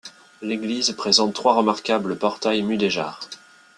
[0.41, 3.19] L'église présente trois remarquables portails mudéjar.